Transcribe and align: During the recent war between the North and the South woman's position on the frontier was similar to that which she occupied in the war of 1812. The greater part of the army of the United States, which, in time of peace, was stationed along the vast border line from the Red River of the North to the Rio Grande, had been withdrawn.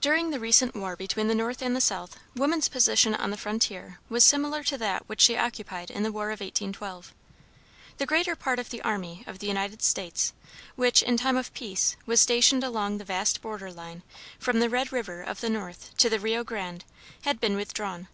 During 0.00 0.30
the 0.30 0.40
recent 0.40 0.74
war 0.74 0.96
between 0.96 1.28
the 1.28 1.34
North 1.36 1.62
and 1.62 1.76
the 1.76 1.80
South 1.80 2.18
woman's 2.34 2.68
position 2.68 3.14
on 3.14 3.30
the 3.30 3.36
frontier 3.36 4.00
was 4.08 4.24
similar 4.24 4.64
to 4.64 4.76
that 4.78 5.08
which 5.08 5.20
she 5.20 5.36
occupied 5.36 5.92
in 5.92 6.02
the 6.02 6.10
war 6.10 6.30
of 6.32 6.40
1812. 6.40 7.14
The 7.98 8.06
greater 8.06 8.34
part 8.34 8.58
of 8.58 8.70
the 8.70 8.82
army 8.82 9.22
of 9.28 9.38
the 9.38 9.46
United 9.46 9.80
States, 9.80 10.32
which, 10.74 11.04
in 11.04 11.16
time 11.16 11.36
of 11.36 11.54
peace, 11.54 11.94
was 12.04 12.20
stationed 12.20 12.64
along 12.64 12.98
the 12.98 13.04
vast 13.04 13.40
border 13.40 13.72
line 13.72 14.02
from 14.40 14.58
the 14.58 14.68
Red 14.68 14.90
River 14.90 15.22
of 15.22 15.40
the 15.40 15.48
North 15.48 15.96
to 15.98 16.10
the 16.10 16.18
Rio 16.18 16.42
Grande, 16.42 16.84
had 17.20 17.38
been 17.38 17.54
withdrawn. 17.54 18.08